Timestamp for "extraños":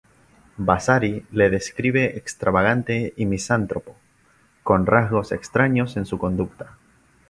5.31-5.95